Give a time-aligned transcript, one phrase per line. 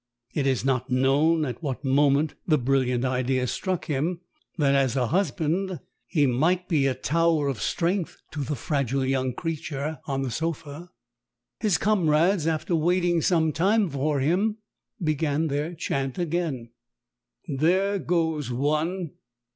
[0.33, 4.21] It is not known at what moment the brilliant idea struck him,
[4.57, 9.31] that as a husband he might be a tower of strength to the fragile young
[9.31, 10.89] creature on the sofa.
[11.59, 14.57] His comrades after waiting some time for him
[14.99, 16.71] began their chant again
[17.47, 19.11] "There goes one.